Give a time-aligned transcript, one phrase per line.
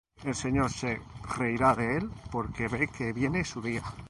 [0.23, 0.99] El Señor se
[1.37, 3.83] reirá de él; Porque ve que viene su día.